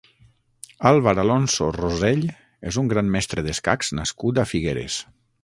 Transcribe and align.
Àlvar 0.91 1.13
Alonso 1.23 1.67
Rosell 1.75 2.23
és 2.71 2.81
un 2.83 2.91
gran 2.95 3.13
Mestre 3.17 3.45
d'escacs 3.49 3.95
nascut 4.01 4.43
a 4.43 4.49
Figueres. 4.55 4.99